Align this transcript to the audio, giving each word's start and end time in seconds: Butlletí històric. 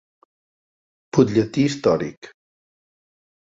Butlletí 1.19 1.67
històric. 1.67 2.33